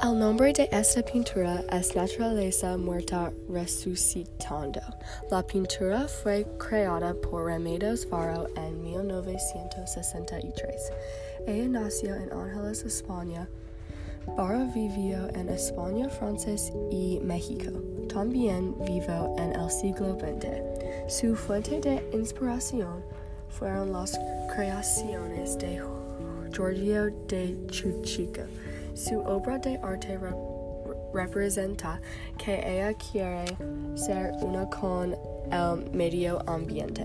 [0.00, 4.80] El nombre de esta pintura es Naturaleza Muerta Resucitando.
[5.28, 10.92] La pintura fue creada por Remedios Varo en 1963.
[11.48, 13.48] Ella nació en Ángeles, España.
[14.36, 16.54] Varo vivió en España, Francia
[16.92, 17.72] y México.
[18.08, 21.12] También vivió en el siglo XX.
[21.12, 23.02] Su fuente de inspiración
[23.48, 24.16] fueron las
[24.54, 25.82] creaciones de
[26.52, 28.30] Giorgio de Churchill.
[28.98, 30.34] Su obra de arte re
[31.14, 32.00] representa
[32.36, 33.44] que ella quiere
[33.94, 35.14] ser una con
[35.52, 37.04] el medio ambiente.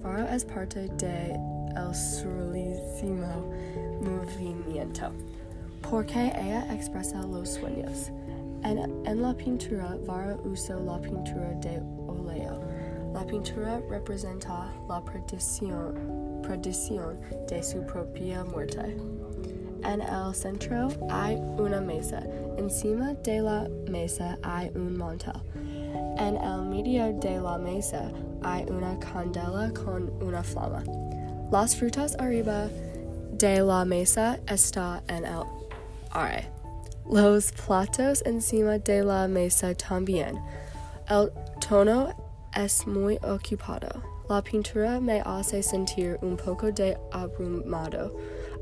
[0.00, 1.32] Varo es parte de
[1.74, 3.52] el surrealismo
[4.00, 5.10] movimiento,
[5.90, 8.12] porque ella expresa los sueños.
[8.62, 12.60] En, en la pintura, Varo usó la pintura de óleo.
[13.12, 18.96] La pintura representa la predicción, predicción de su propia muerte.
[19.84, 22.22] En el centro hay una mesa.
[22.56, 25.34] Encima de la mesa hay un mantel.
[26.18, 28.10] En el medio de la mesa
[28.42, 30.82] hay una candela con una flama.
[31.50, 32.68] Las frutas arriba
[33.32, 35.44] de la mesa está en el
[36.12, 36.48] aire.
[37.10, 40.40] Los platos encima de la mesa también.
[41.08, 42.14] El tono
[42.56, 43.88] es muy ocupado.
[44.28, 48.16] La pintura me hace sentir un poco de abrumado.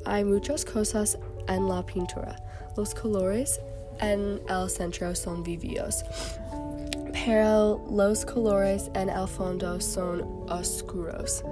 [0.05, 2.37] Hay muchas cosas en la pintura.
[2.77, 3.61] Los colores
[4.01, 6.05] en el centro son vivios,
[7.13, 11.45] pero los colores en el fondo son oscuros.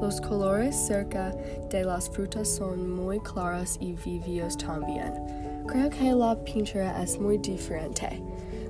[0.00, 1.34] Los colores cerca
[1.70, 5.64] de las frutas son muy claros y vivios también.
[5.66, 8.22] Creo que la pintura es muy diferente.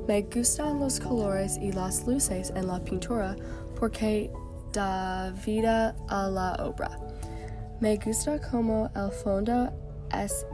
[0.07, 3.37] Me gustan los colores y las luces en la pintura
[3.79, 4.31] porque
[4.73, 6.99] da vida a la obra.
[7.79, 9.71] Me gusta como el fondo
[10.13, 10.47] es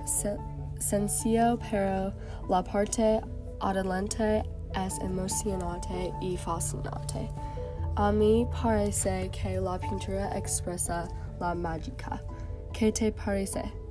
[0.80, 2.12] sencillo, pero
[2.48, 3.20] la parte
[3.60, 4.42] adelante
[4.74, 7.30] es emocionante y fascinante.
[7.94, 11.06] A mí parece que la pintura expresa
[11.38, 12.20] la mágica.
[12.72, 13.81] ¿Qué te parece?